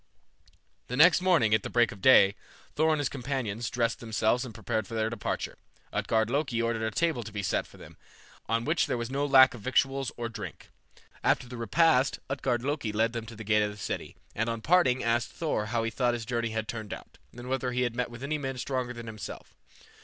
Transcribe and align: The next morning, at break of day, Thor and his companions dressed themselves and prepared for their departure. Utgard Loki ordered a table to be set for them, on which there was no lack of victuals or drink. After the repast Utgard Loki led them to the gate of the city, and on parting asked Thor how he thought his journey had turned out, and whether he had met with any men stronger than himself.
The 0.87 0.97
next 0.97 1.21
morning, 1.21 1.53
at 1.53 1.71
break 1.71 1.91
of 1.91 2.01
day, 2.01 2.33
Thor 2.73 2.89
and 2.89 2.97
his 2.99 3.07
companions 3.07 3.69
dressed 3.69 3.99
themselves 3.99 4.43
and 4.43 4.51
prepared 4.51 4.87
for 4.87 4.95
their 4.95 5.11
departure. 5.11 5.59
Utgard 5.93 6.27
Loki 6.27 6.59
ordered 6.59 6.81
a 6.81 6.89
table 6.89 7.21
to 7.21 7.31
be 7.31 7.43
set 7.43 7.67
for 7.67 7.77
them, 7.77 7.97
on 8.49 8.65
which 8.65 8.87
there 8.87 8.97
was 8.97 9.11
no 9.11 9.23
lack 9.27 9.53
of 9.53 9.61
victuals 9.61 10.11
or 10.17 10.27
drink. 10.27 10.71
After 11.23 11.47
the 11.47 11.55
repast 11.55 12.17
Utgard 12.31 12.63
Loki 12.63 12.91
led 12.91 13.13
them 13.13 13.27
to 13.27 13.35
the 13.35 13.43
gate 13.43 13.61
of 13.61 13.69
the 13.69 13.77
city, 13.77 14.15
and 14.33 14.49
on 14.49 14.61
parting 14.61 15.03
asked 15.03 15.33
Thor 15.33 15.67
how 15.67 15.83
he 15.83 15.91
thought 15.91 16.15
his 16.15 16.25
journey 16.25 16.49
had 16.49 16.67
turned 16.67 16.95
out, 16.95 17.19
and 17.31 17.47
whether 17.47 17.71
he 17.71 17.83
had 17.83 17.95
met 17.95 18.09
with 18.09 18.23
any 18.23 18.39
men 18.39 18.57
stronger 18.57 18.93
than 18.93 19.05
himself. 19.05 19.53